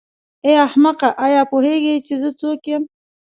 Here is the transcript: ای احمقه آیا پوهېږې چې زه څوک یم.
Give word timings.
ای 0.45 0.53
احمقه 0.67 1.07
آیا 1.25 1.41
پوهېږې 1.51 1.95
چې 2.05 2.13
زه 2.21 2.29
څوک 2.39 2.61
یم. 2.71 2.83